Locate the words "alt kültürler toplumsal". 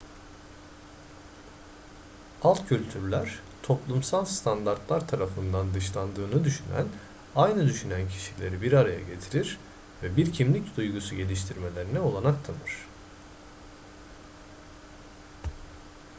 2.43-4.25